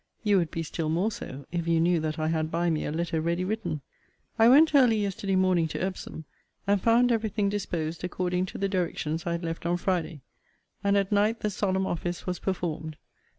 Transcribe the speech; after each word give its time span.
You 0.23 0.39
would 0.39 0.49
be 0.49 0.63
still 0.63 0.89
more 0.89 1.11
so, 1.11 1.45
if 1.51 1.67
you 1.67 1.79
knew 1.79 1.99
that 1.99 2.17
I 2.17 2.29
had 2.29 2.49
by 2.49 2.71
me 2.71 2.85
a 2.87 2.91
letter 2.91 3.21
ready 3.21 3.43
written. 3.45 3.81
I 4.39 4.49
went 4.49 4.73
early 4.73 4.97
yesterday 4.99 5.35
morning 5.35 5.67
to 5.67 5.77
Epsom; 5.79 6.25
and 6.65 6.81
found 6.81 7.11
every 7.11 7.29
thing 7.29 7.49
disposed 7.49 8.03
according 8.03 8.47
to 8.47 8.57
the 8.57 8.67
directions 8.67 9.27
I 9.27 9.33
had 9.33 9.43
left 9.43 9.63
on 9.63 9.77
Friday; 9.77 10.21
and 10.83 10.97
at 10.97 11.11
night 11.11 11.41
the 11.41 11.51
solemn 11.51 11.85
office 11.85 12.25
was 12.25 12.39
performed. 12.39 12.97